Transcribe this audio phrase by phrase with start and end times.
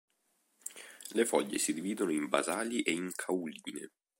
[1.13, 3.91] Le foglie si dividono in basali e in cauline.